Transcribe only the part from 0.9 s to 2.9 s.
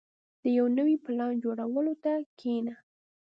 پلان جوړولو ته کښېنه.